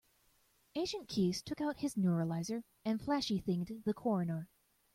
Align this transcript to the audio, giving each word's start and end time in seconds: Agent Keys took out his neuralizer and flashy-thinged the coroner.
Agent 0.73 1.07
Keys 1.09 1.43
took 1.43 1.61
out 1.61 1.77
his 1.81 1.93
neuralizer 1.95 2.63
and 2.83 2.99
flashy-thinged 2.99 3.83
the 3.83 3.93
coroner. 3.93 4.49